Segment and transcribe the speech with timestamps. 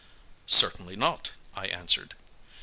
[0.47, 2.15] "Certainly not!" I answered.